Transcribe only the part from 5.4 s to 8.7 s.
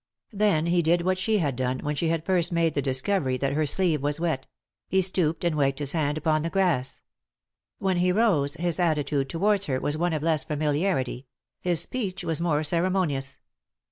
and wiped his hand upon the grass. When he rose